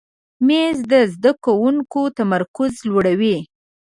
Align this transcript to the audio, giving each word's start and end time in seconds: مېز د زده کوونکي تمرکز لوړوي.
مېز 0.47 0.77
د 0.91 0.93
زده 1.13 1.31
کوونکي 1.45 2.03
تمرکز 2.17 2.73
لوړوي. 2.89 3.37